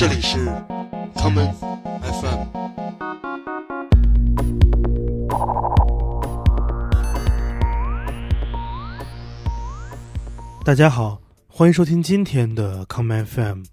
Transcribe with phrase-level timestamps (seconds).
[0.00, 0.38] 这里是
[1.14, 1.52] common
[2.00, 2.46] FM。
[10.64, 13.64] 大家好，欢迎收听今天的 common FM。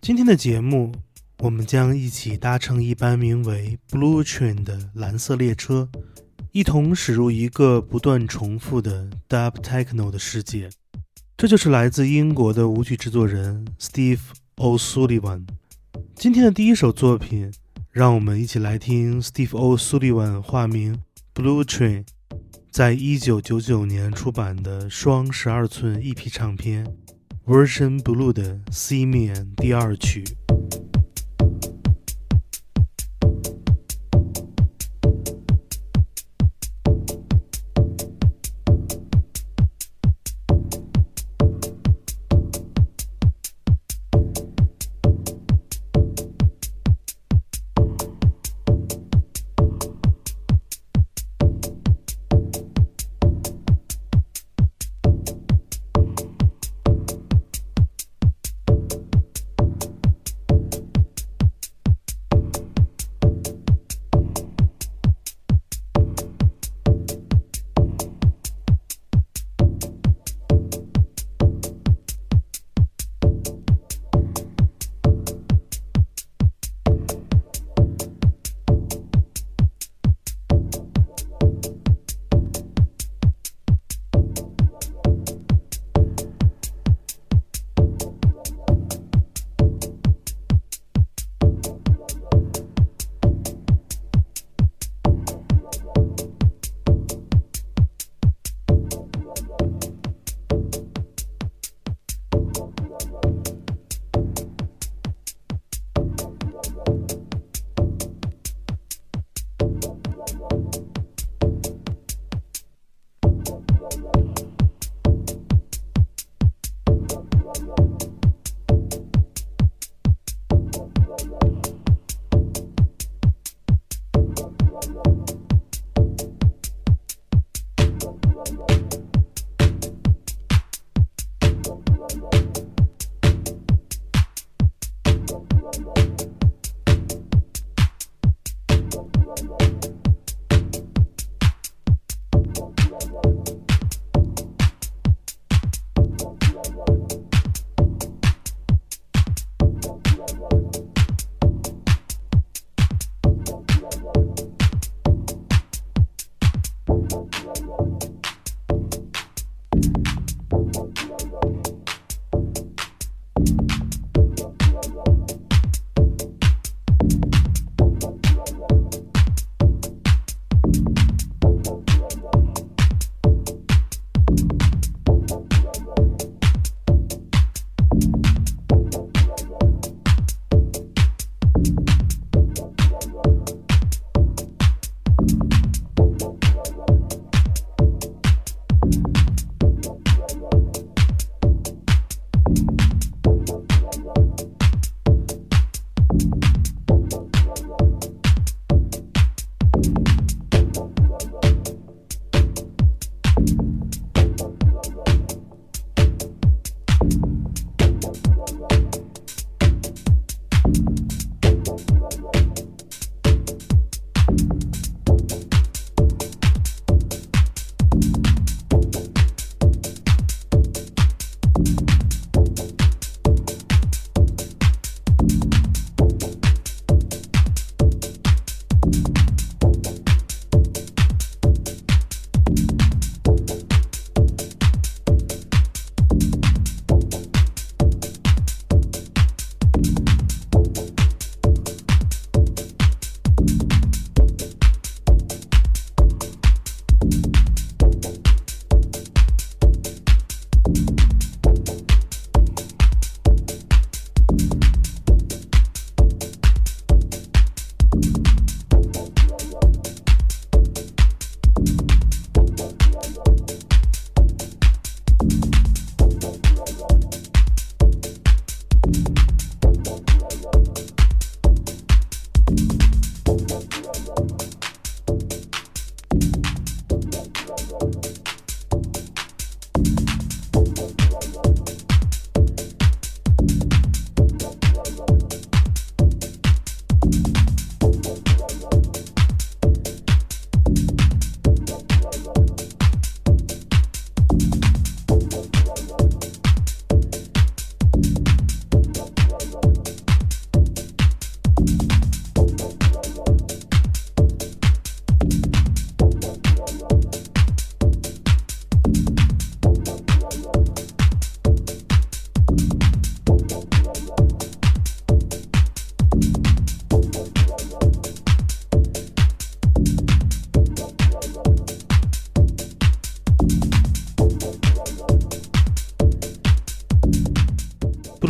[0.00, 0.90] 今天的节目，
[1.38, 5.88] 我们将一起搭乘一班名为 Blue Train 的蓝色列车，
[6.50, 10.68] 一同驶入一个不断重复的 Dub Techno 的世界。
[11.36, 14.18] 这就是来自英国的舞曲制作人 Steve
[14.60, 15.46] O'Sullivan。
[16.14, 17.50] 今天的第一首作品，
[17.90, 21.00] 让我们一起来听 Steve O'Sullivan 化名
[21.34, 22.04] Blue Train，
[22.70, 26.86] 在一九九九年出版的双十二寸 EP 唱片
[27.46, 30.24] Version Blue 的 C 面第二曲。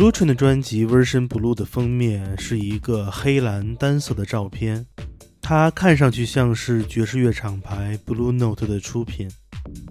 [0.01, 4.83] Blue Train 的专辑《Version Blue》的封面是一个黑蓝单色的照片，
[5.39, 9.29] 它看上去像是爵士乐厂牌 Blue Note 的出品。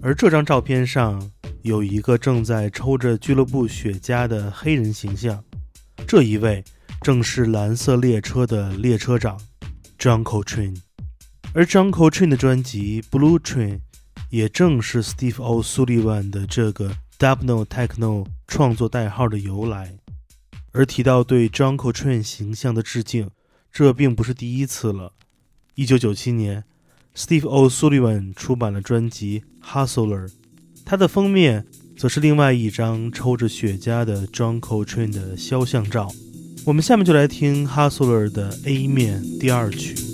[0.02, 1.30] 而这张照片上
[1.62, 5.44] 有一个正在抽着俱乐部雪茄的黑人形象，
[6.08, 6.64] 这一位
[7.02, 9.40] 正是蓝色列车的列车长
[9.96, 10.80] John Coltrane。
[11.54, 13.74] 而 John Coltrane 的专辑《Blue Train》
[14.30, 19.94] 也正是 Steve O'Sullivan 的这个 Dubno Techno 创作代号的由来。
[20.72, 23.30] 而提到对 jonkyll train 形象的致敬，
[23.72, 25.12] 这并不是第一次了。
[25.74, 26.64] 一九九七年
[27.16, 30.28] ，Steve O'Sullivan 出版了专辑《Hustler》，
[30.84, 36.10] 它的封面则是另外一张抽着雪茄的 jonkyll train 的肖像照。
[36.66, 40.09] 我们下面就来听《Hustler》的 A 面第二曲。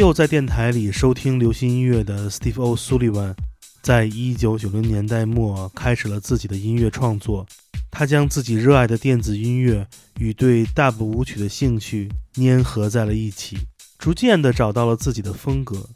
[0.00, 3.34] 又在电台里收听流行音乐的 Steve O'Sullivan，
[3.82, 7.46] 在一九九零年代末开始了自己的音乐创作。
[7.90, 9.86] 他将自己热爱的电子音乐
[10.18, 13.58] 与对 Dub 舞曲的兴趣粘合在了一起，
[13.98, 15.86] 逐渐地找到了自己的风格。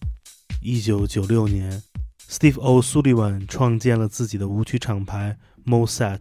[0.60, 1.82] 一九九六年
[2.28, 6.20] ，Steve O'Sullivan 创建了自己的舞曲厂牌 Mosaic。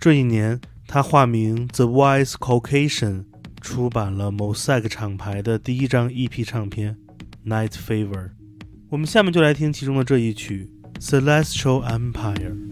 [0.00, 3.26] 这一年，他化名 The Wise Caucasian，
[3.62, 6.96] 出版了 Mosaic 厂牌的第一张 EP 唱片
[7.48, 8.10] 《Night Fever》。
[8.90, 10.68] 我们下面就来听其中的这一曲
[11.00, 12.68] 《Celestial Empire》。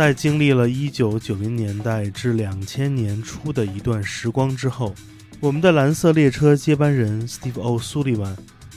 [0.00, 4.94] 在经历了一九九零年代至两千年初的一段时光之后，
[5.40, 8.34] 我们的蓝色列车接班人 Steve O'Sullivan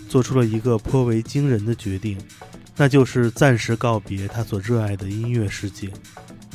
[0.09, 2.17] 做出了一个颇为惊人的决定，
[2.75, 5.89] 那就是暂时告别他所热爱的音乐世界。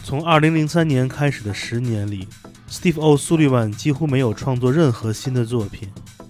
[0.04, 2.28] 从二零零三年开始的十年里
[2.70, 5.88] ，Steve O'Sullivan 几乎没有创作任何新的作品。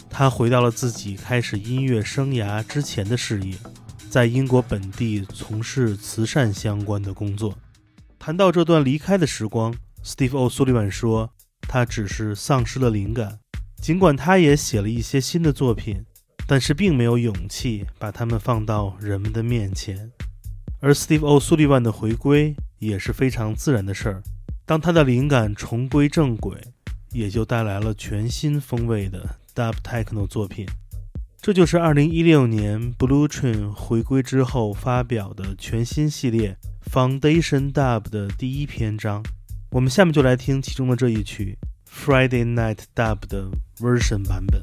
[0.08, 3.56] 他回到了自己开始音乐生涯之前的事业，
[4.08, 7.52] 在英国本地从事慈善相关的工作。
[8.18, 11.30] 谈到这段离开的时光，Steve O'Sullivan 说
[11.62, 13.38] ：“他只是丧失了灵感，
[13.80, 16.04] 尽管他也写了一些新的作品，
[16.46, 20.10] 但是并没有勇气把它们放到人们的面前。
[20.80, 24.22] 而 Steve O'Sullivan 的回归也是非常自然的事儿。
[24.66, 26.60] 当他的灵感重归正轨，
[27.12, 30.66] 也就带来了全新风味的 Dub Techno 作品。
[31.40, 36.56] 这就是二零一六年 Blue Train 回归之后发表的全新系列。”
[36.92, 39.22] Foundation Dub 的第一篇章，
[39.70, 41.56] 我们下面就来听其中的这一曲
[41.88, 44.62] Friday Night Dub 的 version 版本。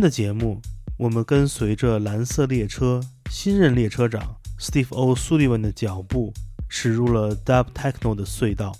[0.00, 0.60] 的节目，
[0.96, 6.32] 我们跟随着蓝色列车新任列车长 Steve O'Sullivan 的脚步，
[6.68, 8.74] 驶入了 Dub Techno 的隧道。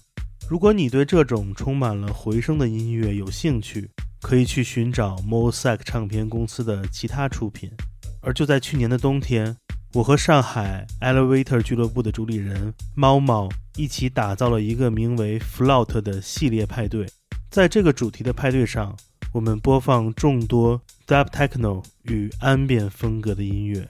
[0.49, 7.71] 如果你对这种充满了回声的音乐有兴趣，可以去寻找 Mosaic 唱片公司的其他出品。
[8.23, 9.57] 而就在去年的冬天，
[9.93, 17.07] 我和上海 Elevator 俱乐部的主理人猫猫一起打造了一个名为 Float 的系列派对。
[17.51, 18.97] 在这个主题的派对上，
[19.33, 20.81] 我们播放众多
[21.11, 23.89] Dub Techno 与 Ambient 风格的音乐。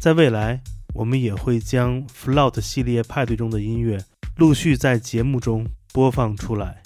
[0.00, 0.60] 在未来，
[0.92, 4.04] 我们也会将 Float 系列派对中的音乐
[4.38, 6.82] 陆续在节目中播放出来。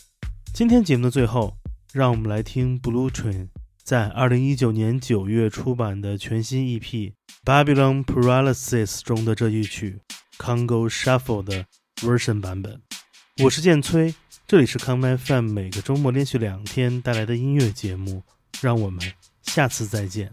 [0.52, 1.56] 今天节目的最后，
[1.90, 3.48] 让我们来听 Blue Train
[3.82, 10.00] 在2019年9月出版的全新 EP Babylon Paralysis 中的这一曲
[10.36, 11.64] Congo Shuffle 的
[12.02, 12.78] version 版本。
[13.42, 14.14] 我是剑崔。
[14.46, 18.22] 这里是康麦 FM，每个周末连续两天带来的音乐节目，
[18.60, 19.00] 让我们
[19.42, 20.32] 下次再见。